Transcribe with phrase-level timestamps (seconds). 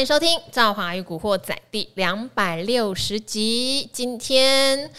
[0.00, 3.86] 迎收听《赵华与古惑仔》第两百六十集。
[3.92, 4.90] 今天，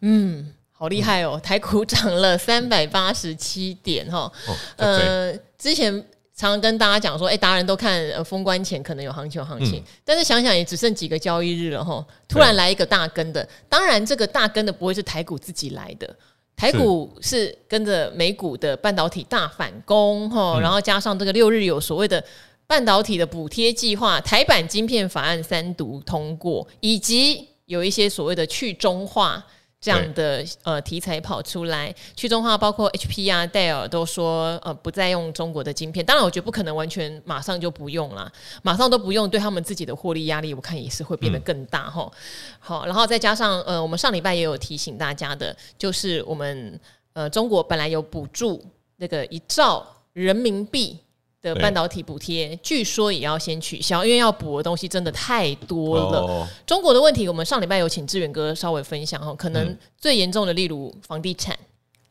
[0.00, 1.40] 嗯，好厉害哦！
[1.42, 4.30] 台股涨了三百八十七点哈。
[4.46, 5.90] 哦，呃，之前
[6.36, 12.04] 常常跟大家讲说，哎，达人都看呃封关前可能有行情，有行情，嗯、但是想想也只剩几个交易日了哈。
[12.28, 16.14] 突然来一个大根的，当然这个大根的不会是台股自己来的。
[16.54, 22.22] 台股是跟着美股的半导体大反攻哈，然后加上这个六日有所谓的
[22.66, 29.44] 半导体的补贴计划，台版晶片法案三读通过，以及有一些所谓的去中化。
[29.80, 36.02] 这样的呃题材跑出来，去中化包括 HP 啊、戴尔都说呃不再用中国的晶片。
[36.02, 38.32] 当然，我觉得不可能完全马上就不用了，
[38.62, 42.10] 马上都不用，对他们自己的获利压力，我看也是会变得更大哈。
[42.10, 42.18] 嗯、
[42.58, 46.80] 好，然后再加上呃，我们上礼拜也有提醒大家的，就是我们
[47.12, 48.64] 呃中国本来有补助
[48.96, 50.98] 那个一兆人民币。
[51.44, 56.20] 的半导体补贴，据说也要先取消，因为要补的东西真的太多了。
[56.20, 61.54] 哦、中国的问题，我们上礼拜有请志远哥稍微分享哈，可能最严重的，例如房地产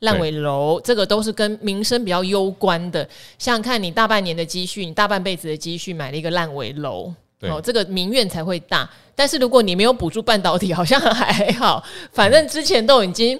[0.02, 3.04] 烂尾楼，这个都是跟民生比较攸关的。
[3.40, 7.12] 想想看你大半年的积蓄，你大半辈子的积蓄买了一个烂尾楼，
[7.42, 8.88] 哦，这个民怨才会大。
[9.16, 13.40] 但是如果你没有补助半导体，好像还好，反正之前都已经。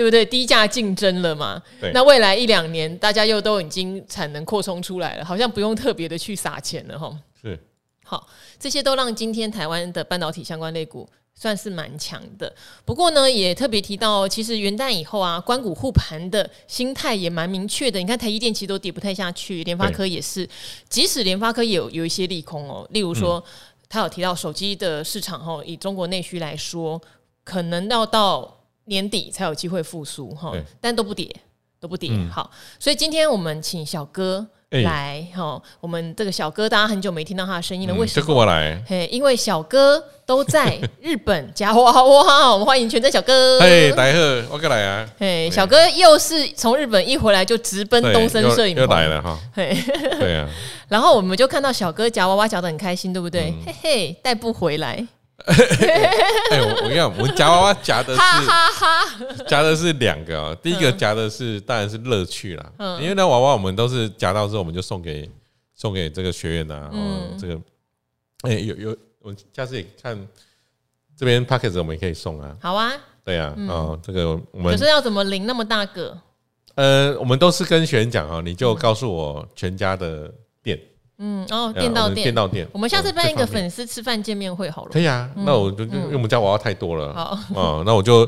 [0.00, 0.24] 对不对？
[0.24, 1.62] 低价竞争了嘛？
[1.78, 7.14] 对那未来一两年，大家又都已经产能扩充出来了，好像不用特别的去撒钱了哈。
[7.42, 7.62] 是，
[8.02, 8.26] 好，
[8.58, 12.50] 这些都让今天台湾的半导体相关类股算是蛮强的。
[12.86, 17.98] 不过呢，也特别提到，其实元旦以后啊，关股护盘的心态也蛮明确的。
[17.98, 20.48] 你看台积电其实都跌不太下去，联发科也是，
[20.88, 23.44] 即使联发科也有有一些利空哦，例如说，嗯、
[23.90, 26.98] 他有提到手机的市场哈，以中国内需来说，
[27.44, 28.56] 可能要到。
[28.90, 31.32] 年底才有机会复苏哈，但都不跌，
[31.78, 32.10] 都不跌。
[32.30, 38.34] 好，所以今天我们请小哥来哈，我们这个小哥大家很久没听到他的声音了，为什么？
[38.34, 43.60] 我来，嘿，因为小哥都在日本夹娃娃， 我们欢迎全真小哥。
[43.60, 45.08] 嘿，大家好，我过来啊。
[45.20, 49.38] 嘿，小哥又是从日本一回来就直奔东森摄影，又来了哈。
[49.54, 49.72] 嘿，
[50.18, 50.48] 对啊。
[50.90, 53.54] 然后我们就看到小哥夹娃娃夹的很开心，对不对？
[53.64, 55.06] 嘿嘿，带不回来。
[56.50, 58.20] 哎，我我跟你讲，我们夹娃娃夹的是
[59.46, 60.54] 夹的是两个啊。
[60.62, 65.28] 第一个夹的是当然是乐趣啦，因为那娃娃我们都是夹到之后我们就送给
[65.74, 66.90] 送给这个学员呐。
[66.92, 67.58] 嗯，这个
[68.42, 70.28] 哎有有，我下次也看
[71.16, 72.56] 这边 p a c k e t 我们也可以送啊。
[72.60, 72.92] 好啊，
[73.24, 76.16] 对啊，哦，这个我们可是要怎么领那么大个？
[76.76, 80.34] 呃，我们都是跟学员讲啊，你就告诉我全家的店。
[81.22, 82.66] 嗯，哦，店到店，店到店。
[82.72, 84.90] 我们下次办一个粉丝吃饭见面会好了。
[84.90, 88.26] 可以啊，那我就因为我们家娃娃太多了，好，哦，那我就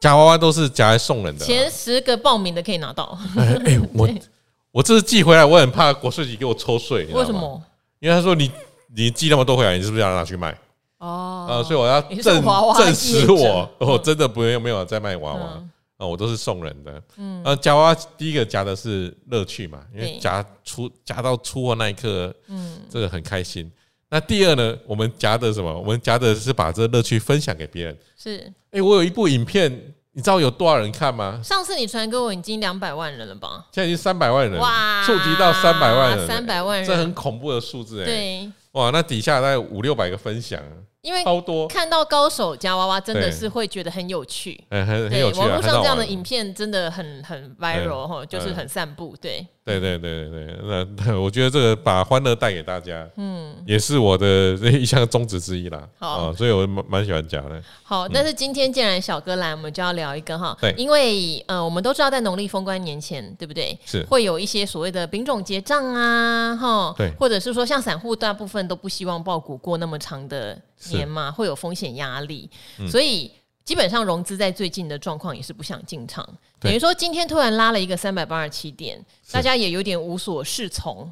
[0.00, 1.44] 夹娃娃都是夹来送人的。
[1.46, 3.16] 前十个报名的可以拿到。
[3.36, 4.08] 哎，我
[4.72, 7.06] 我这次寄回来，我很怕国税局给我抽税。
[7.12, 7.62] 为什么？
[8.00, 8.50] 因为他说你
[8.96, 10.52] 你寄那么多回来，你是不是要拿去卖？
[10.98, 15.62] 哦，呃，所以我要证证实我我真的不用没有在卖娃娃。
[15.98, 17.02] 啊，我都是送人的。
[17.16, 23.70] 嗯，呃，夹娃娃第一个夹的是乐趣嘛，因为夹出夹到出货那一刻，嗯，这个很开心。
[24.08, 25.76] 那第二呢，我们夹的什么？
[25.76, 27.98] 我们夹的是把这个乐趣分享给别人。
[28.16, 29.70] 是，哎，我有一部影片，
[30.12, 31.40] 你知道有多少人看吗？
[31.42, 33.66] 上次你传给我已经两百万人了吧？
[33.72, 38.04] 现在已经三百万人，哇，触及到三百万人，三百万人，这很恐怖的数字哎。
[38.06, 40.62] 对，哇，那底下大概五六百个分享。
[41.00, 41.22] 因为
[41.68, 44.62] 看到高手夹娃娃，真的是会觉得很有趣。
[44.70, 45.38] 很很有趣。
[45.38, 49.14] 网络上这样的影片真的很很 viral 哈，就是很散步。
[49.20, 55.86] 对对对对对对，那我觉得这个把欢乐带给大家，嗯，也是我的一项宗旨之一啦。
[55.98, 57.62] 好，所以我蛮蛮喜欢夹的。
[57.82, 60.56] 好，但是今天既然小哥来，我们就要聊一个哈。
[60.60, 63.78] 对，因为呃，我们都知道在农历封关年前，对不对？
[63.84, 70.58] 是会有一些所谓的丙种结账啊，哈，对，或者是说像散户大部分都不希望抱股过那么长的。
[70.90, 73.30] 年嘛，会有风险压力，嗯、所以
[73.64, 76.26] 基本上融资在最近的状况也是不想进场。
[76.60, 81.10] 等于说今天突然拉了一个三百八十七点，大家也有点无所适从。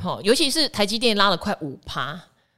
[0.00, 2.12] 好，尤其是台积电拉了快五趴，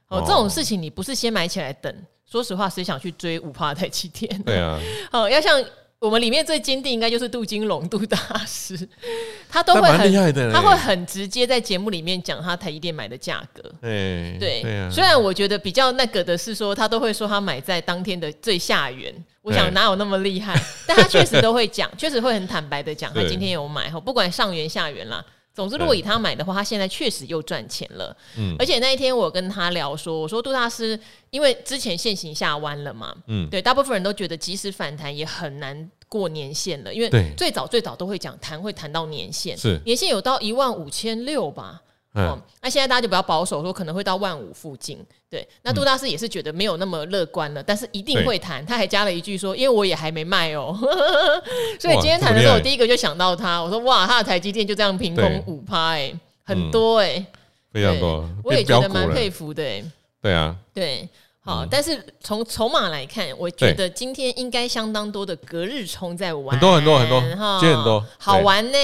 [0.07, 1.93] 哦，哦这种事情你不是先买起来等，
[2.29, 4.41] 说实话，谁想去追五趴台积电？
[4.43, 4.79] 对啊，
[5.11, 5.63] 好 要像。
[6.01, 8.17] 我们里面最坚定应该就是杜金龙杜大
[8.47, 8.75] 师，
[9.47, 13.61] 他都会很，他会很直接在节目里面讲他台积电买的价格。
[13.79, 19.13] 对，对，虽然我觉得比较那个的是说，他都会说他买在当天的最下缘。
[19.43, 20.59] 我想哪有那么厉害？
[20.87, 25.23] 但他确实都会讲， 确实会很坦白的讲，他今天有买，不管上缘下缘啦。
[25.61, 28.15] 总之，如果以他买的话，他现在确实又赚钱了。
[28.37, 30.99] 嗯，而且那一天我跟他聊说，我说杜大师，
[31.29, 39.79] 因为之前现行下弯了嘛，嗯，对，大部分人都觉得即使反弹也很难过年限了，因为最早最早都会讲谈会谈到年限，是。
[39.85, 41.81] 年限有到一万五千六吧？
[42.13, 44.99] 哦，那现在大家就比较保守，说可能会到万五附近。
[45.29, 48.65] 对，那杜大师也是觉得没有那么乐观了，但是一定会谈。
[48.65, 50.77] 他还加了一句说：“因为我也还没卖哦。
[51.79, 56.13] ”所以今天谈的时候，我第一个就想到他，我说：“哇，他的台积电就这样凭空五趴，哎，
[56.43, 57.25] 很多哎、欸，
[57.71, 59.85] 非常多。”我也觉得蛮佩服的、欸。
[60.21, 61.07] 对啊，对。
[61.43, 67.19] 好，但是从筹码来看，我觉得今天应该相当多的隔日冲在玩，很多很多很多，
[67.59, 68.77] 今天很多好玩呢。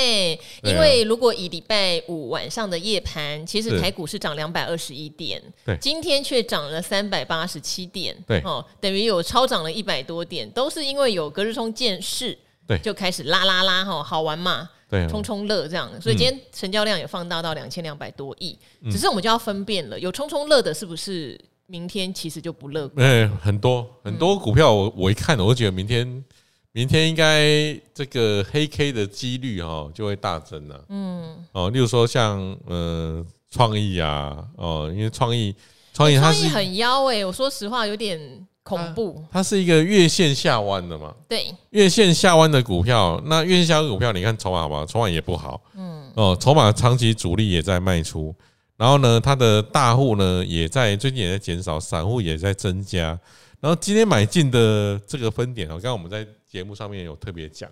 [0.64, 18.58] 因为如果以礼拜五晚上的夜盘，其实台股是涨两百二十一点，对，今天却涨了三百八十七点，对，哦，等于有超涨了一百多点，都是因为有隔日冲见势，对，就开始拉拉拉哈，好玩嘛，对，冲冲乐这样，所以今天成交量也放大到两千两百多亿，
[18.90, 21.40] 只是我们就要分辨了，有冲冲乐的是不是？
[21.68, 23.06] 明天其实就不乐观。
[23.06, 26.24] 哎，很多很多股票我，我我一看，我就觉得明天
[26.72, 30.86] 明天应该这个黑 K 的几率哈就会大增了。
[30.88, 35.54] 嗯，哦，例如说像呃创意啊，哦，因为创意
[35.94, 38.18] 创意它是很妖哎，我说实话有点
[38.64, 39.22] 恐怖。
[39.30, 41.14] 它是一个月线下弯的嘛？
[41.28, 44.86] 对，月线下弯的股票，那月线下弯股票，你看筹码好不好？
[44.86, 45.62] 筹码也不好。
[45.76, 48.34] 嗯，哦，筹码长期主力也在卖出。
[48.78, 53.20] 然后呢，它的大户呢也在最近也在减少，散户也在增加。
[53.60, 57.70] 然后今天买进的这个分点哦，刚刚我们在节目上面有特别讲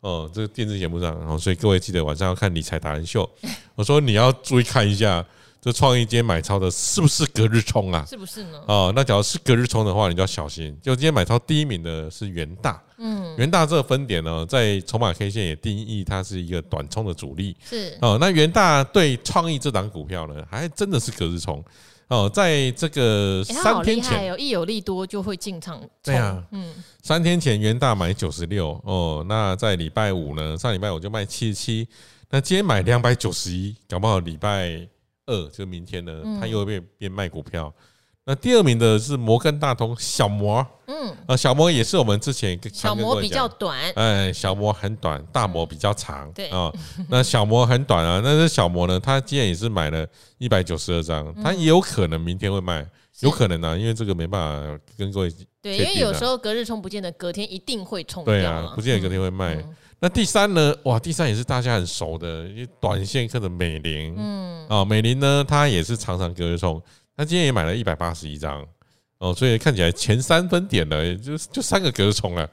[0.00, 3.30] 哦，这个电视节目上，然后所以各位记得晚上要看理财达人秀。
[3.74, 5.24] 我说你要注意看一下。
[5.66, 8.06] 这创意今天买超的是不是隔日冲啊？
[8.08, 8.62] 是不是呢？
[8.68, 10.72] 哦，那假如是隔日冲的话，你就要小心。
[10.80, 17.56] 就今天买超第一名的是元大，嗯，元大这个分点呢，在筹码 K 线也定义它是一个短冲的主力。
[17.68, 21.60] 是哦，那元大对创意这档股票呢，还真的是隔日冲
[22.06, 25.82] 哦，在这个三天前，一有利多就会进场。
[26.00, 26.72] 对啊，嗯，
[27.02, 31.88] 三天前元大买九十六哦，那在礼拜五呢，上礼拜五就卖七十七，
[32.30, 34.86] 那今天买两百九十一，搞不好礼拜。
[35.26, 37.72] 二就明天呢，他又会变变卖股票。
[38.28, 46.48] 那第二名的是摩根大通小摩，嗯，啊小摩也是我们之前小摩比较短，哎，小摩很短，大摩比较长，对。
[46.48, 46.72] 啊。
[47.08, 50.04] 那小摩很短啊， 那是小摩呢，他今天也是买了
[50.38, 52.84] 一百九十二张，他也有可能明天会卖，
[53.20, 55.32] 有可能啊，因为这个没办法跟各位
[55.62, 59.64] 对，因为有时候隔日冲不见得隔天一定会冲，对啊，不见得隔天会卖。
[59.98, 60.76] 那第三呢？
[60.84, 62.46] 哇，第三也是大家很熟的，
[62.78, 66.80] 短线客的美林，嗯，啊，美林呢，它也是常常隔日冲，
[67.16, 68.62] 它今天也买了一百八十一张，
[69.18, 72.48] 哦，所以看起来前三分点呢，就就三个隔日冲了，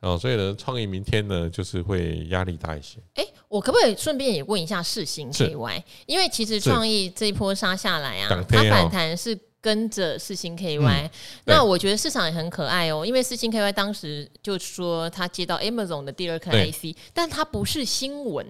[0.00, 2.98] 哦，所以呢，创意明天呢，就是会压力大一些。
[3.14, 5.82] 哎、欸，我可不可以顺便也问一下世芯 KY？
[6.06, 9.38] 因为其实创意这一波杀下来啊，它反弹是。
[9.66, 11.10] 跟着四星 KY，嗯、
[11.46, 18.46] 那我觉得市场也很可爱哦，因为四星 KY 当时就说他接到 Amazon 的第二颗 IC，但它不是新闻，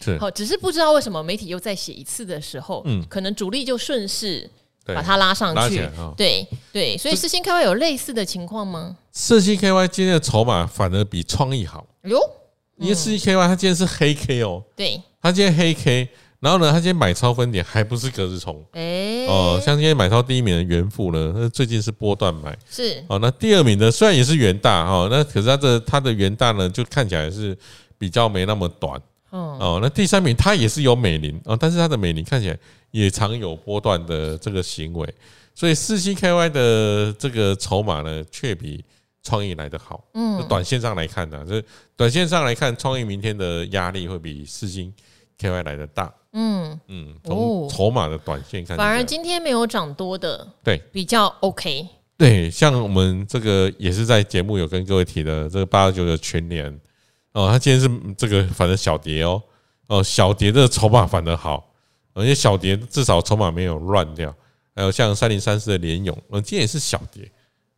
[0.00, 0.16] 是。
[0.20, 4.48] 好，只是不知道为什么媒体又再写一次的时候，嗯，可能主力就顺势
[4.84, 5.84] 把它拉上去，
[6.16, 8.96] 对对，所以四星 KY 有类似的情况吗？
[9.10, 11.84] 四星 KY 今天的筹码反而比创意好。
[12.04, 12.20] 哟，
[12.76, 16.08] 因为四星 KY 它今天是黑 K 哦，对，它今天黑 K。
[16.40, 27.54] 然后呢，他今天买超分点还不是隔日冲，哎、欸，哦，像今天买超第一名的元富呢，那最近是波段买，是，哦，那第二名呢，虽然也是元大哈，那可是他的他的元大呢，就看起来是
[27.98, 28.98] 比较没那么短，
[29.28, 32.58] 哦，那第三名他也是有美林，哦，但是他的美林看起来
[32.90, 35.14] 也常有波段的这个行为，
[35.54, 38.82] 所以四星 KY 的这个筹码呢，却比
[39.22, 41.64] 创意来得好，嗯，短线上来看呢，就是
[41.96, 44.90] 短线上来看，创意明天的压力会比四星
[45.38, 46.10] KY 来的大。
[46.32, 51.86] 嗯嗯，从筹码的短线看，反而今天没有涨多的，对，比较 OK。
[52.16, 56.66] 对，像我们这个也是在节目有跟各位提的这个八二九的全年
[57.32, 59.42] 哦，它今天是这个反正小跌哦
[59.88, 61.72] 哦，小跌的筹码反而好，
[62.12, 64.34] 而且小跌至少筹码没有乱掉。
[64.76, 67.30] 还有像三零三四的联勇，嗯，今天也是小跌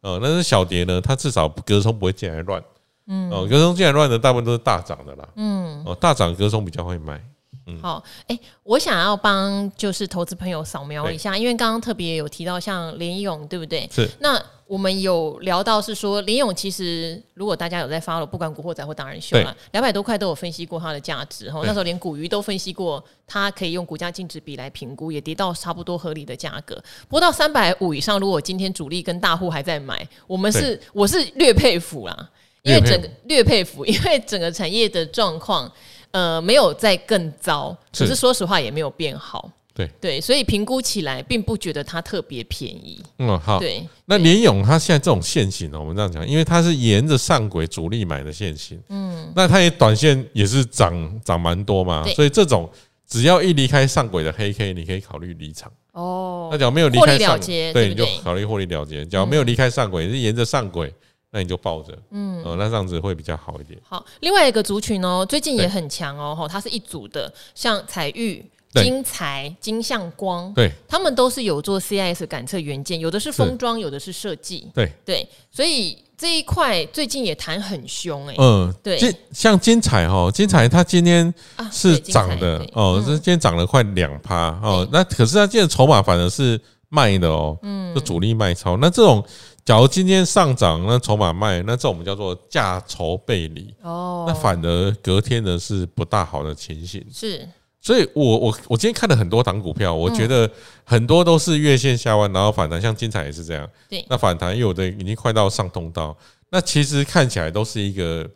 [0.02, 2.62] 哦，但是小跌呢，它至少隔冲不会进来乱，
[3.06, 7.20] 嗯，哦，隔冲进来乱的大部分都是大涨的啦，嗯，哦，大涨隔冲比较会卖。
[7.66, 13.88] 嗯、好，哎、欸，我想要帮就是投资朋友扫描一下，因为刚刚特别有提到像联咏，对不对？
[13.92, 14.08] 是。
[14.20, 21.60] 那我们有聊到是说联咏，其实如果大家有在 follow，不管古惑仔或达人秀啊，两百多块都有分析过它的价值哈。
[21.62, 26.74] 那时候连古鱼都分析过，它可以用股价净值比来评估，也跌到差不多合理的价格。
[27.02, 32.30] 不过到三百五以上，如果今天主力跟大户还在买，我们是我是略佩服啦，
[32.62, 35.70] 因为整个略佩服，因为整个产业的状况。
[36.12, 39.50] 呃，没有再更糟，可是说实话也没有变好。
[39.74, 43.02] 对对，所以评估起来并不觉得它特别便宜。
[43.18, 43.58] 嗯，好。
[43.58, 52.70] 对，那联勇它现在这种线型呢，我们这样讲，因为它是沿着上轨主力买的线型，嗯，那它也短线也是涨涨蛮多嘛，所以这种
[53.08, 55.72] 只要一离开上轨的黑 K，你可以考虑离场。
[55.92, 59.06] 哦，那假如没有离开上轨，对，你就考虑获利了结。
[59.06, 60.92] 假如没有离开上轨，是沿着上轨，
[61.32, 63.80] 那你就抱着，嗯，那这样子会比较好一点。
[63.82, 68.44] 好，另外一个族群哦，最近也很强哦，吼它是一组的，像彩玉。
[68.74, 74.90] 金材、金相光，对，他们都是有做 CIS 感测元件，有的是封装，有的是设计，对。
[75.04, 78.98] 对，所以这一块最近也谈很凶哎，嗯，对，
[79.30, 81.34] 像金彩哈，金彩它今天
[81.70, 86.58] 是涨的哦，这今天涨了快两趴哦，那可是它今天筹码反而是
[86.92, 89.24] 卖的哦，嗯，就主力卖超，那这种
[89.64, 93.74] 假如今天上涨，那筹码卖，那这种我们叫做价筹背离。
[93.80, 97.48] 哦，那反而隔天呢是不大好的情形，是。
[97.80, 100.48] 所以我，我我我今天看了很多档股票，我觉得
[100.84, 103.68] 很多都是月线下弯，然后反弹，像精材也是这样。
[103.88, 106.14] 对，那反弹有的已经快到上通道，
[106.50, 108.28] 那其实看起来都是一个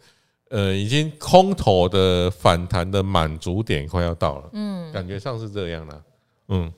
[0.49, 4.51] 呃，已经空头的反弹的满足点快要到了。
[4.53, 6.03] 嗯，感觉上是这样了。
[6.49, 6.73] 嗯，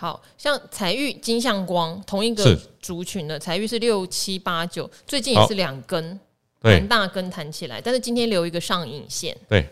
[0.00, 6.20] 好像彩玉、金相光同一个族群的，彩玉是六七八九，最近也是两根
[6.60, 9.36] 蛮大根弹起来，但是今天留一个上影线。
[9.48, 9.68] 对。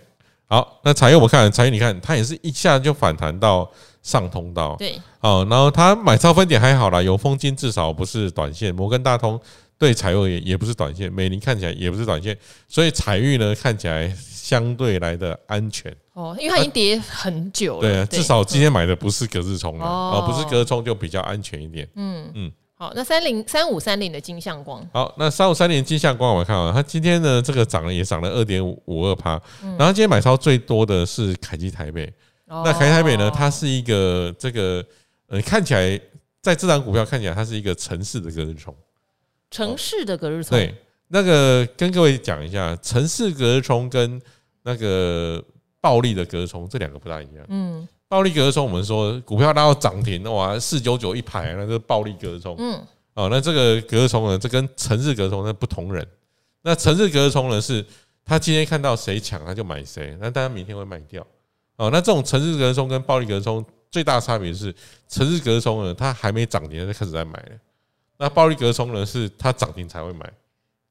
[0.48, 3.68] 好，那彩玉我们看，彩玉你看，它也是一下就反弹到
[4.02, 4.74] 上通道。
[4.76, 9.40] 对，哦，然后它买超分点还好啦，有封金至少不是短线，摩根大通
[9.78, 12.36] 对采钰也也不是短线，美林看起来也不是短线，
[12.68, 15.92] 所以彩玉呢看起来相对来的安全。
[16.16, 17.80] 哦，因为它已经跌很久了。
[17.82, 21.86] 对啊，至少今天买的不是隔日冲了，哦，不是隔日冲就比较安全一点。
[21.94, 22.52] 嗯嗯。
[22.78, 29.40] 好，那三零三五三零的金相光，好，那三五三零金相光，我们看啊，它今天呢这个涨了也涨了二点五二趴，
[29.78, 32.04] 然后今天买超最多的是凯基台北，
[32.48, 34.84] 嗯、那凯基台北呢，它是一个这个
[35.28, 36.00] 呃看起来
[36.42, 38.74] 在这档股票看起来它是一个城市的隔日冲，
[39.50, 40.74] 城市的隔日冲，对，
[41.08, 44.20] 那个跟各位讲一下，城市隔日冲跟
[44.62, 45.42] 那个
[45.86, 47.86] 暴力的隔日冲这两个不大一样，嗯。
[48.08, 52.56] 暴力隔日冲，我们说股票拉到涨停，哇，四九九一排，那个暴力隔日冲。
[52.58, 52.80] 嗯，
[53.14, 56.04] 哦，那这个隔日冲呢，这跟城市隔日冲那不同人。
[56.62, 57.84] 那城市隔日冲呢，是
[58.24, 61.24] 他今天看到谁抢，他就买谁，那大家明天会卖掉。
[61.76, 64.74] 哦，那这种城市隔日冲跟暴力隔日冲最大的差别是，
[65.08, 67.50] 城市隔日冲呢，它还没涨停，它就开始在买了。
[68.18, 70.32] 那暴力隔日冲呢，是它涨停才会买。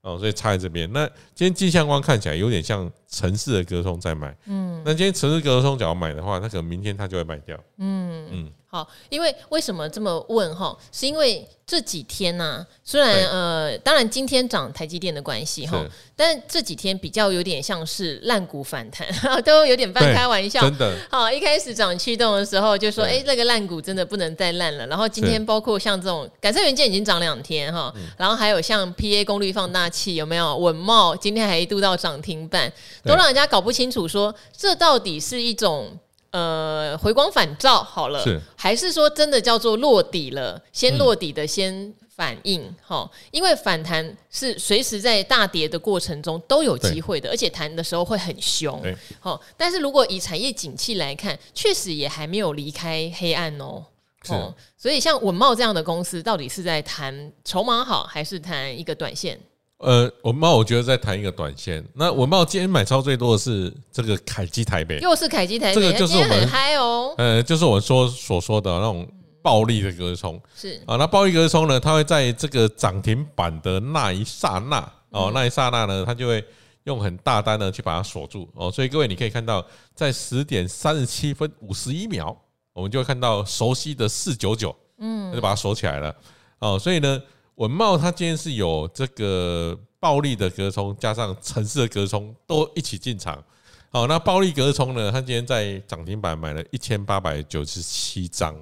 [0.02, 0.88] 哦，所以差在这边。
[0.94, 8.52] 那今天镜像光看起来有点像程式的隔日冲在买，嗯，那今天城市隔日冲假如买的话，那可能明天它就会卖掉，嗯嗯。
[8.68, 10.78] 好，因为为什么这么问哈？
[10.92, 15.82] 是因为这几天呢、啊，虽然呃，当然今天涨台积电的关系哈，
[16.14, 19.08] 但这几天比较有点像是烂股反弹，
[19.46, 20.60] 都有点半开玩笑。
[20.60, 24.86] 真的，好，一开始涨驱动的时候就说，哎，那个烂股真的不能再烂了。
[24.88, 31.16] 然后今天包括像这种感测元件已经涨两天哈，然后还有像 PA 功率放大器有没有稳懋？
[31.18, 32.70] 今天还一度到涨停板，
[33.06, 35.98] 都让人家搞不清楚说这到底是一种。
[36.32, 40.62] 呃，回光返照好了，是还是说真的叫做落底了？
[40.74, 48.84] 先落底的先反应哈，嗯、因为反弹是随时在大跌的过程中都有机会的，而且弹的时候会很凶。
[49.22, 53.86] 好，但是如果以产业景气来看，确实也还没有离开黑暗哦。
[54.24, 59.40] 是哦，所以像稳茂这样的公司，到底是在谈筹码好，还是谈一个短线？
[59.79, 61.86] 呃，文茂我觉得在谈一个短线。
[61.94, 67.13] 那文茂今天买超最多的是这个凯基台北，又是凯基台北，这个就是我们很嗨哦。
[67.17, 69.05] 呃，就是我们说所说的那种
[69.41, 70.96] 暴力的隔日冲是啊。
[70.96, 74.79] 那暴力隔日冲呢，它会在这个涨停板的那一刹那
[75.10, 76.44] 哦，那一刹那呢，它就会
[76.86, 78.72] 用很大单的去把它锁住哦。
[78.72, 79.63] 所以各位你可以看到，
[79.94, 82.36] 在十点三十七分五十一秒，
[82.72, 86.15] 我们就会看到熟悉的四九九，嗯，就把它锁起来了
[86.60, 86.79] 哦。
[86.79, 87.22] 所以呢。
[87.56, 93.42] 稳懋它今天是有这个暴力的隔日冲，加上城市的隔日冲都一起进场。
[93.90, 95.10] 好，那暴力隔日冲呢？
[95.10, 98.54] 它今天在涨停板买了一千八百九十七张，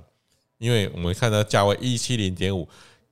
[0.59, 2.67] 因为我们看到价位一七零点五，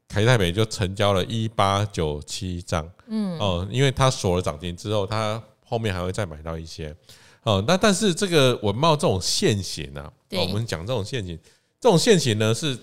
[0.07, 2.87] 凯基台北就成交了一八九七张。
[3.07, 6.95] 嗯，哦，因为它锁了涨停之后，它后面还会再买到一些。
[7.41, 10.13] 哦，那但是这个文茂这种线型呢？
[10.29, 11.35] 我们讲这种线型，
[11.79, 12.77] 这种线型呢是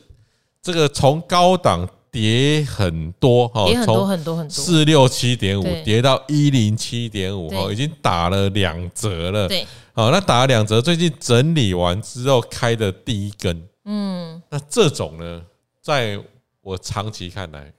[0.60, 1.88] 这个从高档。
[2.10, 9.48] 跌很多哈，从四六七点五跌到一零七点五哈，已经打了两折了。
[9.48, 15.42] 对，好，那打了两折，最近整理完之后开的第一根，嗯，那这种呢，
[15.80, 16.18] 在
[16.60, 17.72] 我长期看来，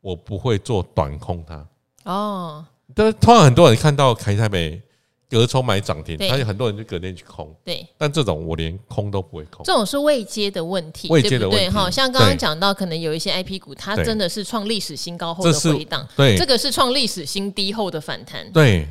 [0.00, 1.66] 我不会做短空它。
[2.04, 2.64] 哦，
[2.94, 4.80] 但是通常很多人看到凯基台北
[5.28, 7.52] 隔抽买涨停，他有很多人就隔天去空。
[7.64, 9.64] 对，但这种我连空都不会空。
[9.64, 11.68] 这种是未接的问题，未接的问题。
[11.68, 16.06] 哈，像刚刚讲到，可能有一些 IP 股，它真的是创历史新高后的回档。
[16.16, 18.48] 对，这个是创历史新低后的反弹。
[18.52, 18.86] 对，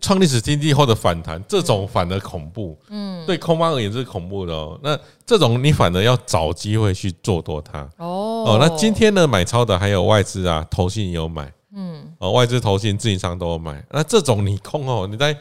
[0.00, 2.74] 创历史新低后的反弹，这种反而恐怖。
[2.88, 4.80] 嗯，对空方而言是恐怖的哦。
[4.82, 7.80] 那这种你反而要找机会去做多它。
[7.98, 11.52] 哦哦，那今天呢买超的还有外资啊，投信也有买。
[11.74, 13.84] 嗯，哦，外资、投信、自营商都有买。
[13.90, 15.36] 那这种你空哦，你在。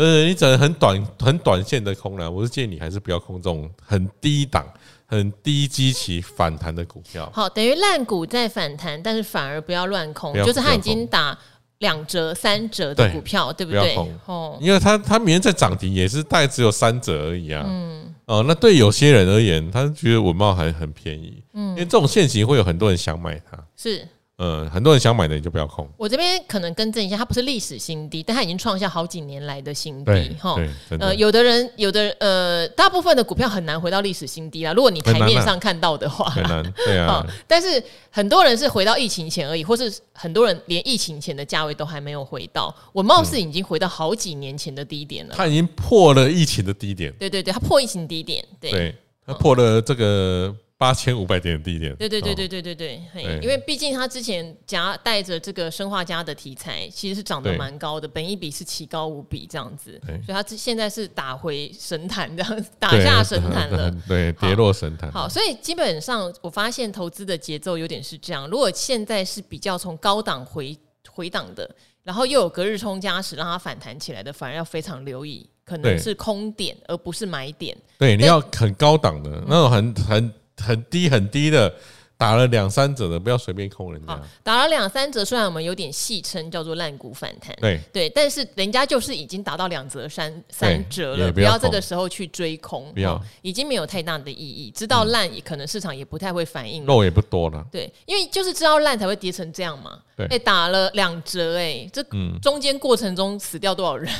[0.00, 4.66] 呃，你整很短、很短线的空了，我是建议你还是不要空这种很低档、
[5.04, 7.30] 很低基期反弹的股票。
[7.34, 11.38] 好，等于烂股在反弹，但是反而不要乱空，就是它已经打
[11.80, 13.94] 两折、三折的股票，对，对不对？
[14.24, 17.62] 哦，因为它它明天在涨停，也是大概只有三折而已啊。
[17.68, 21.42] 嗯，哦，那对有些人而言，他觉得文茂还很便宜。
[21.52, 23.62] 嗯，因为这种现行会有很多人想买它。
[23.76, 24.08] 是。
[24.42, 25.86] 嗯，很多人想买的你就不要空。
[25.98, 30.56] 我这边可能更正一下，它不是历史新低，但它已经创下好几年来的新低哈。
[30.98, 34.72] 呃，有的人，有的呃，大部分的股票很难回到历史新低啦。
[34.72, 37.22] 如果你台面上看到的话，很难， 对啊。
[37.46, 42.74] 但是很多人是回到疫情前而已，或是很多人连疫情前的价位都还没有回到。
[42.94, 45.34] 我貌似已经回到好几年前的低点了。
[45.36, 47.12] 它已经破了疫情的低点。
[47.18, 48.42] 对对对，它破疫情低点。
[48.58, 48.94] 对，
[49.26, 50.56] 它破了这个。
[50.80, 53.02] 八千五百点的低点，对对对对对对对，
[53.42, 65.12] 因为毕竟它之前夹带着这个生化家的题材，其实是涨得蛮高的，本一比是奇高无比这样子，所以它现在是打回神坛这样，打下神坛了，对， 跌落神坛。
[65.12, 70.74] 好，所以基本上我发现投资的节奏有点是这样，如果现在是比较从高档回
[71.10, 71.70] 回档的，
[72.02, 77.76] 然后又有隔日冲加持让它反弹起来的，反而要非常留意，可能是空点而不是买点。
[77.98, 80.34] 对，你要很高档的那种很很。
[80.60, 81.72] 很低很低的，
[82.16, 84.20] 打了两三折的，不要随便空人家。
[84.42, 94.70] 打了两三折，虽然我们有点戏称叫做烂股反弹，对对，但是人家就是已经达到两折三三折了，不要这个时候去追空，不要，已经没有太大的意义。
[94.70, 97.64] 知道烂，也可能市场也不太会反应，肉也不多了。
[97.72, 99.98] 对，因为就是知道烂才会跌成这样嘛。
[100.14, 102.04] 对，哎，打了两折，哎，这
[102.42, 104.12] 中间过程中死掉多少人，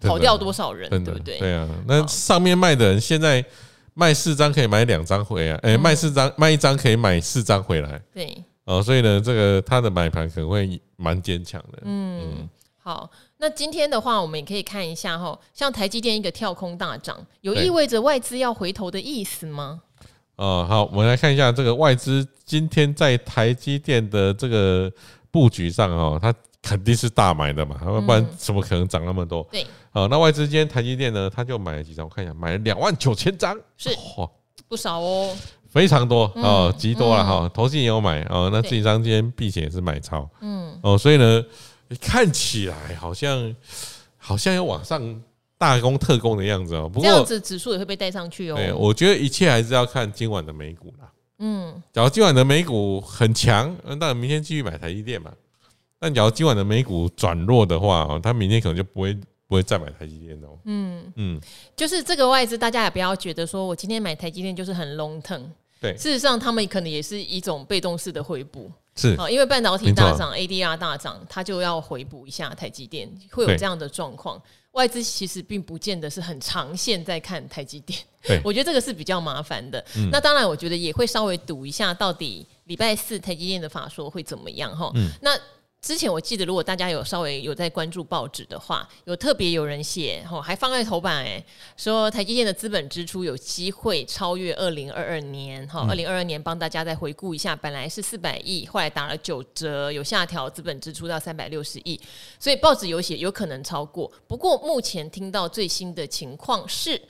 [0.00, 1.38] 跑掉多少人，对不对？
[1.38, 3.44] 对啊，那上面卖的人现在。
[3.98, 7.98] 卖四张可以买两张回来，哎、欸，卖四张卖一张可以买四张回来。
[8.12, 11.78] 对，哦，所以呢，这个它的买盘可能会蛮坚强的。
[11.84, 19.80] 嗯，嗯好，那今天的话，我们也可以看一下哈，像台积电一个跳空大涨，有意味着外资要回头的意思吗？
[20.36, 24.92] 哦，好，我们来看一下这个外资今天在台积电的这个
[25.30, 26.34] 布局上哦，它。
[26.66, 29.46] 肯定是大买的嘛，要不然怎么可能涨那么多？
[29.52, 32.04] 对，好，那外资今天台积电呢，他就买了几张？
[32.04, 34.28] 我看一下，买了两万九千张，是嚯，
[34.66, 35.32] 不少哦，
[35.68, 37.48] 非常多哦，极多了哈。
[37.54, 41.44] 投信也有买哦，那这一张今天避险也是买超，嗯，哦，所以呢，
[42.00, 43.54] 看起来好像
[44.16, 45.22] 好像有往上
[45.56, 46.88] 大攻特攻的样子哦。
[46.88, 48.56] 不过这样子指数也会被带上去哦。
[48.56, 51.08] 对，我觉得一切还是要看今晚的美股啦。
[51.38, 55.30] 嗯，假如今晚的美股很强，那当然明天继续买台积电嘛。
[55.98, 59.14] 但假如今晚的美股转弱的话，哦，他明天可能就不会
[59.48, 60.58] 不会再买台积电哦。
[60.64, 61.40] 嗯嗯，
[61.74, 65.42] 就是这个外资，大家也不要觉得说我今天买台积电就是很 long term。
[65.80, 68.70] 对，事实上他们可能也是一种被动式的回补。
[68.94, 74.40] 是啊，因为半导体大涨，ADR 大涨，它就要回补一下台积电，会有这样的状况。
[74.72, 77.98] 外资其实并不见得是很长线在看台积电。
[78.22, 79.82] 对， 我觉得这个是比较麻烦的。
[80.10, 84.90] 那当然，我觉得也会稍微赌一下，到底礼拜四台积电的法说会怎么样哈。
[84.94, 85.38] 嗯，那。
[85.86, 91.40] 之前我记得，如果大家有稍微有在关注报纸的话，有特别有人写，吼，还放在头版，哎，
[91.76, 102.00] 说台积电的资本支出有机会超越二零二二年，哈，二零二二年帮大家再回顾一下，本来是四百亿，后来打了九折，有下调资本支出到三百六十亿，
[102.40, 107.00] 所以报纸有写有可能超过，不过目前听到最新的情况是。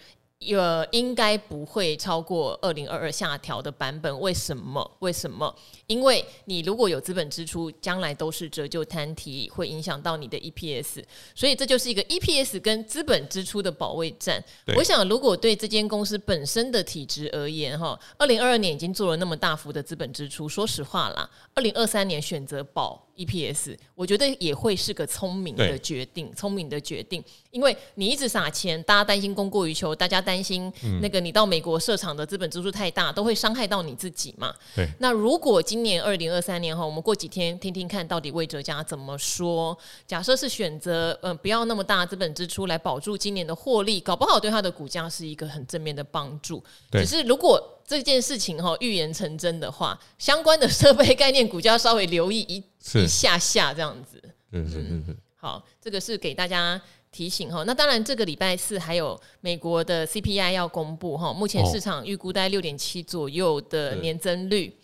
[0.55, 4.21] 呃，应该不会超过二零二二下调的版本。
[4.21, 4.97] 为什么？
[4.99, 5.53] 为什么？
[5.87, 11.03] 因为你如果有资本支出，将来都是折旧摊提，会影响到你的 EPS。
[11.35, 14.45] 所以这就是一个 EPS 跟资本支出的保卫战。
[14.77, 23.06] 我想，如果对这间公司本身的体质而言，哈，二零二二年已经做了那么大幅的资本支出，说实话啦，二零二三年选择保。
[23.17, 34.55] EPS，我觉得也会是个聪明的决定，聪明的决定，因为你一直撒钱，大家担心供过于求，大家担心那个你到美国设厂的资本支出太大，都会伤害到你自己嘛。
[34.75, 34.89] 对。
[34.99, 39.77] 那如果今年二零二三年哈，我们过几天听听看到底魏哲家怎么说？
[40.07, 46.63] 假设是选择嗯、呃、不要那么大资本支出来保住今年的获利，搞不好对他的股价是一个很正面的帮助。
[46.91, 47.03] 对。
[47.03, 54.21] 只是如果这件事情哈预言成真的话，相关的设备概念股就要稍微留意一是一下下这样子。
[54.51, 55.17] 是是是是。
[55.37, 56.81] 好，这个是给大家
[57.13, 57.63] 提醒哈。
[57.65, 64.75] 那当然，这个礼拜四还有美国的 CPI 要公布哈，目前市场预估在六点七左右的年增率，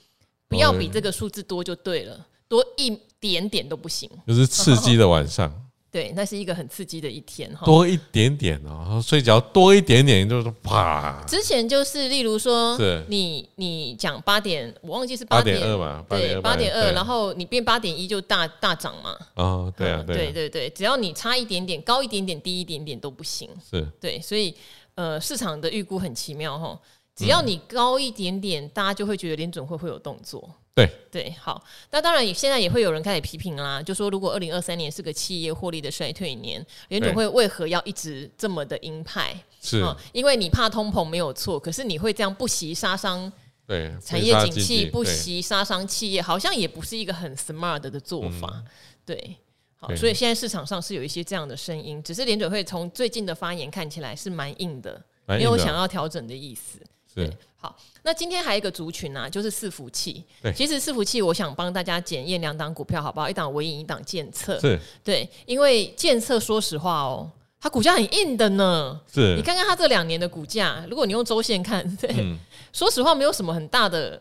[0.46, 5.52] 不要比这个数字多就对了，多一点点都不行，就是刺激的晚上。
[5.92, 7.66] 对，那是一个很刺激的一天哈。
[7.66, 11.22] 多一点点哦，所以只要多一点点就是啪。
[11.28, 12.78] 之前就是例如说，
[13.09, 19.14] 你你讲八点，我忘记是八点二嘛，对，八点二，然后你变八点一就大大涨嘛。
[19.35, 23.50] 哦，对啊，对对对，只要你差一点点，高一点点，低一点点都不行。
[23.70, 24.55] 是，对，所以
[24.94, 26.81] 呃，市场的预估很奇妙哈，
[27.14, 30.48] 只要你高一点点，大家就会觉得联准会会有动作。
[30.74, 30.90] 对。
[31.11, 39.37] 对，好，那当然，现在也会有人开始批评啦，就说如果二零二三年是个企业获利的衰退年，联准会为何要一直这么的鹰派？
[39.61, 43.30] 是、哦，因为你怕通膨没有错，可是你会这样不惜杀伤
[43.66, 48.50] 对产业景气，不惜杀伤企业，好像也不是一个很 smart 的做法。
[48.54, 48.64] 嗯、
[49.04, 49.37] 对，
[49.76, 56.78] 好，所以现在市场上是有一些这样的声音，只是联准会从最近的发言看起来是蛮硬的，硬的没有想要调整的意思。
[57.14, 57.30] 对，
[57.62, 60.25] 好，那今天还有一个族群啊，就是伺服器。
[60.42, 63.31] 对，其实伺服器，我想帮大家检验两档股票，好不好？
[63.31, 64.59] 一档纬颖，一档健策。
[64.59, 69.01] 是，对，因为健策，说实话哦，它股价很硬的呢。
[69.14, 72.37] 是，你看看它这两年的股价，如果你用周线看， 对，嗯、
[72.72, 74.20] 说实话没有什么很大的，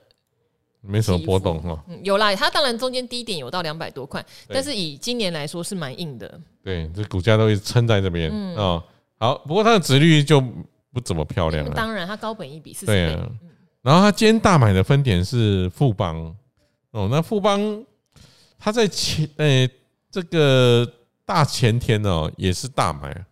[0.82, 2.00] 没什么波动哈、嗯。
[2.04, 6.40] 有啦，它当然中间低点有到两百多块，但是以今年来说是蛮硬的。
[6.64, 8.30] 对，这股价都一直撑在这边。
[8.32, 8.84] 嗯、哦，
[9.18, 10.44] 好，不过它的值率就。
[10.94, 11.74] 不怎么漂亮啊。
[11.76, 12.94] 当然，它高本一比四十倍。
[12.94, 13.30] 对啊，
[13.82, 16.36] 然后它今天大买的分点是富邦
[16.92, 17.08] 哦。
[17.10, 17.84] 那富邦
[18.60, 19.70] 它在前诶
[20.12, 20.86] 这个
[21.26, 23.26] 大前天哦也是大买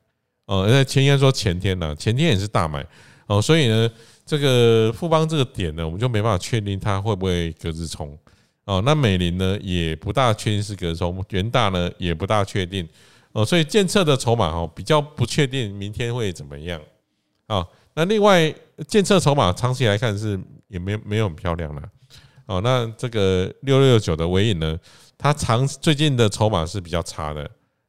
[0.45, 0.65] 哦。
[0.67, 2.85] 那前应该说前天呢，前天也是大买
[3.27, 3.41] 哦。
[3.41, 3.89] 所以呢，
[4.25, 8.17] 这个富邦这个点呢，我们就没办法确定它会不会隔日冲
[8.65, 8.81] 哦。
[8.85, 12.87] 那美林呢也不大确定是隔日冲，元大呢也不大确定
[13.33, 13.45] 哦。
[13.45, 16.81] 所以建测的筹码哦比较不确定明天会怎么样。
[17.49, 18.53] 啊，那另外
[18.87, 21.81] 建策筹码长期来看是也没没有很漂亮了。
[22.45, 24.77] 哦，那这个六六九的尾影呢，
[25.17, 27.41] 它长最近的筹码是比较差的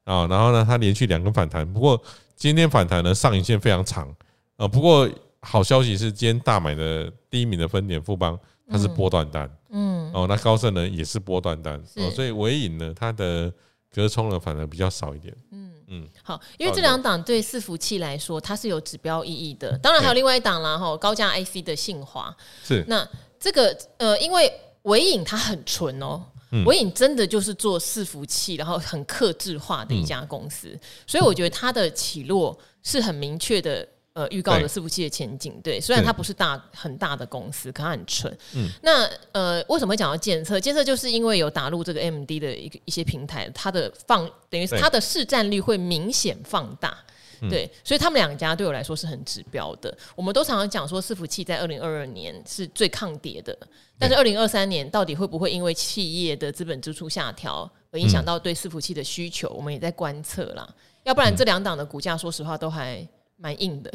[0.05, 0.27] 啊。
[0.29, 2.03] 然后呢，它连续两根反弹，不过
[2.35, 4.09] 今天反弹呢上影线非常长
[4.57, 4.67] 啊。
[4.67, 5.09] 不过
[5.41, 13.53] 好消息是，今天大买的第一名的分点富邦它是波段单，嗯，哦，那高盛呢也是波段单，哦，所以尾影呢它的
[13.95, 15.70] 隔冲呢反而比较少一点，嗯。
[15.91, 19.77] 嗯，好，因为这两档对伺服器来说，它是有指标意义的。
[19.79, 22.85] 当然还有另外一档啦，哈，高价 IC 的信华是。
[22.89, 23.07] 那
[23.39, 26.23] 这个呃，因为伟影它很纯哦，
[26.65, 33.87] 微影真的就是做伺服器，然后很克制化的一家公司，所以我觉得它的起落是很明确的。
[34.21, 38.31] 呃，预告的伺服器的前景，对，虽然它不是大很大的公司，可它很纯。
[38.55, 40.61] 嗯，那呃，为什么会讲到监测？
[40.61, 46.95] 监测就是因为有打入这个 AMD 的一个一些平台，它的放等于是它的市占率会明显放大。
[47.41, 49.97] 对，对，所以他们两家对我来说是很指标的。
[50.15, 53.57] 我们都常常讲说，伺服器在二零二二年是最抗跌的，
[53.99, 59.49] 但是二零二三年到底会不会因为企业的资本支出下调而影响到对伺服器的需求？
[59.57, 60.69] 我们也在观测啦。
[61.05, 63.09] 要不然这两档的股价，说实话都还。
[63.41, 63.91] 蛮硬的，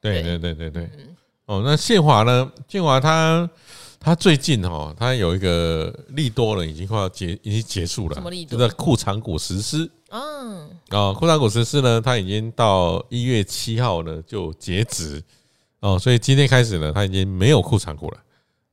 [0.00, 0.90] 对对对对对，
[1.46, 2.52] 哦，那信驊呢？
[2.68, 3.48] 信驊它
[3.98, 8.14] 它最近哈，它有一个利多了，已经快要结，已经结束了。
[8.14, 8.58] 什么利多？
[8.58, 9.90] 就是库藏股实施。
[10.10, 15.22] 嗯，哦，库藏股实施呢，它已经到一月七号呢就截止。
[15.80, 18.18] 哦，所以今天开始呢，它已经没有库藏股了。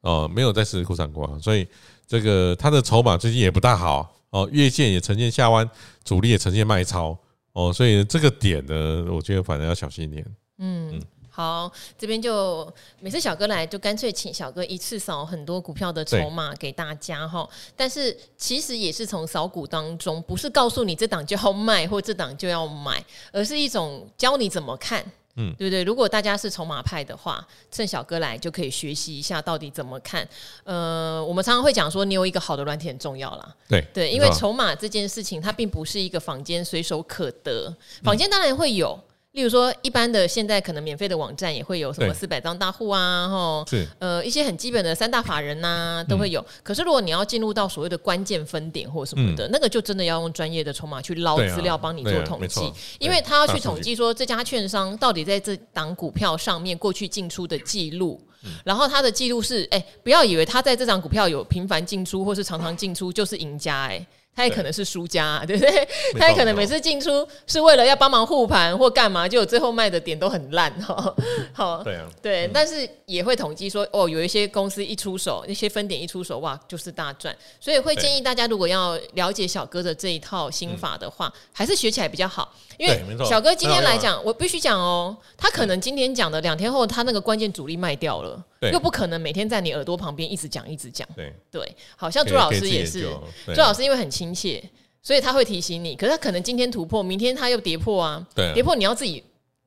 [0.01, 1.65] 哦，没有再实施库藏股啊，所以
[2.05, 4.13] 这个它的筹码最近也不大好。
[4.31, 5.69] 哦，月线也呈现下弯，
[6.03, 7.17] 主力也呈现卖超。
[7.57, 10.23] 哦，所以这个点呢，我觉得反正要小心一点。
[10.59, 17.49] 嗯，嗯好，这边就每次小哥来，就干脆请小哥一次扫很多股票的筹码给大家哈。
[17.75, 25.03] 但是其实也是从扫股当中，不是告诉你这档就要卖或这档就要买，而是一种教你怎么看。
[25.37, 25.83] 嗯，对不对？
[25.83, 30.27] 如果大家是筹码派的话，趁小哥来就可以学习一下到底怎么看。
[30.63, 33.55] 呃，我们常常会讲说，你有一个好的软体很重要啦。
[33.69, 37.73] 对对，因为筹码这件事情，它并不是一个坊间随手可得，
[38.03, 38.99] 坊间当然会有。
[39.37, 43.65] 例如说，一般的现在可能免费的网站也会有什么四百张大户啊，吼，
[43.99, 46.43] 呃，一些很基本的三大法人呐都会有。
[46.63, 58.19] 可是如果你要进入到所谓的关键分点或什么的，那个就真的要用专业的筹码去捞资料帮你做统计，因为他要去统计说这家券商到底在这档股票上面过去进出的记录，
[58.63, 64.05] 然后他的记录是，哎，不要以为他在这张股票有频繁进出或是常常进出就是赢家，哎。
[64.37, 65.89] 他也可能是输家、啊，对不对？
[66.13, 71.15] 他也可能每次进出是为了要帮忙护盘或干嘛，就最后卖的点都很烂哈。
[71.51, 77.35] 好，对啊，对，嗯、但是也会统计说，哦，有一些公司一出手，那些分点一出手，哇，就是大赚。
[77.59, 82.53] 所以会建议大家，如果要了解小哥的这一套心法的话，嗯、还是学起来比较好。
[82.77, 82.95] 因为
[83.25, 88.26] 小哥今天来讲，我必须讲哦，他可能今天讲的两天后，他那个关键主力卖掉了，
[88.71, 91.07] 又不可能每天在你耳朵旁边一直讲一直讲。
[91.15, 93.07] 对对，好像朱老师也是，
[93.47, 94.63] 朱老师因为很亲切，
[95.01, 95.95] 所以他会提醒你。
[95.95, 99.23] 可是他可能今天突破，明天他又跌破啊，跌破你要自己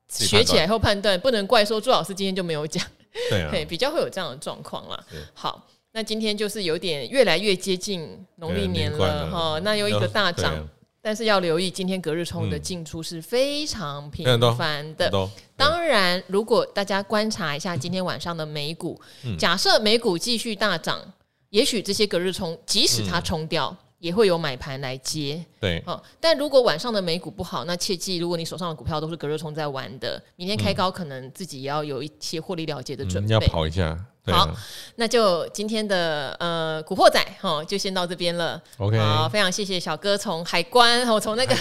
[0.08, 2.84] 学起来后判断，不能怪说朱老师今天就没有讲。
[3.30, 5.04] 对， 比较会有这样的状况啦。
[5.34, 10.68] 好，那今天就是有点越来越接近农历年了哈，那又一个大涨。
[11.02, 15.10] 但是要留意，今天隔日冲的进出是非常频繁的。
[15.56, 19.00] 当然，如果大家观察一下今天晚上的美股，
[19.38, 21.00] 假设美股继续大涨，
[21.48, 25.42] 也许这些隔日冲，即使它冲掉，也会有买盘来接。
[25.60, 33.96] 对，哦但如果晚上的美股不好，那切记，如果你手上的股票都是隔日冲在玩的，明天开高可能自己也要有一些获利了结的准备，要跑一下。
[34.26, 34.48] 好，
[34.96, 38.62] 那就今天的呃古惑仔哈，就先到这边了。
[38.76, 41.54] OK，好，非常谢谢小哥从海关，我从那个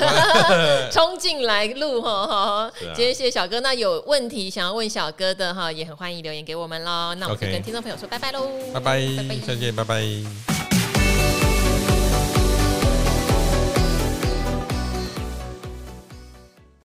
[0.92, 7.16] 冲进来录哈天谢谢小哥，那有问题想要问小哥的哈，也很欢迎留言给我们喽。
[7.16, 9.02] 那我们就跟听众朋友说拜拜喽，拜拜，
[9.48, 10.79] 再见，拜拜。